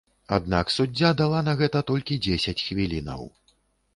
[0.35, 3.21] Аднак суддзя дала на гэта толькі дзесяць хвілінаў.